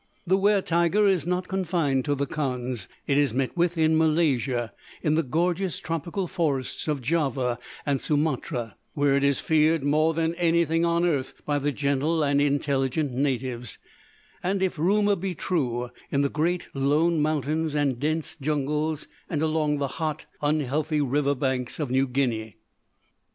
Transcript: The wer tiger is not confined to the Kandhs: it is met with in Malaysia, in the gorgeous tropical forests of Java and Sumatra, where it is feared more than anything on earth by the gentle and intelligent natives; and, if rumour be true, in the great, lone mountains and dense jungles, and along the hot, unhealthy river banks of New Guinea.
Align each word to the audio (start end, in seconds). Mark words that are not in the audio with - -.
The 0.25 0.35
wer 0.35 0.63
tiger 0.63 1.07
is 1.07 1.27
not 1.27 1.47
confined 1.47 2.05
to 2.05 2.15
the 2.15 2.25
Kandhs: 2.25 2.87
it 3.05 3.19
is 3.19 3.35
met 3.35 3.55
with 3.55 3.77
in 3.77 3.95
Malaysia, 3.95 4.73
in 5.03 5.13
the 5.13 5.21
gorgeous 5.21 5.77
tropical 5.77 6.25
forests 6.27 6.87
of 6.87 7.01
Java 7.01 7.59
and 7.85 8.01
Sumatra, 8.01 8.77
where 8.95 9.15
it 9.15 9.23
is 9.23 9.39
feared 9.39 9.83
more 9.83 10.15
than 10.15 10.33
anything 10.37 10.83
on 10.85 11.05
earth 11.05 11.43
by 11.45 11.59
the 11.59 11.71
gentle 11.71 12.23
and 12.23 12.41
intelligent 12.41 13.11
natives; 13.11 13.77
and, 14.41 14.63
if 14.63 14.79
rumour 14.79 15.15
be 15.15 15.35
true, 15.35 15.91
in 16.09 16.23
the 16.23 16.29
great, 16.29 16.67
lone 16.73 17.21
mountains 17.21 17.75
and 17.75 17.99
dense 17.99 18.35
jungles, 18.41 19.07
and 19.29 19.43
along 19.43 19.77
the 19.77 19.87
hot, 20.01 20.25
unhealthy 20.41 20.99
river 20.99 21.35
banks 21.35 21.79
of 21.79 21.91
New 21.91 22.07
Guinea. 22.07 22.55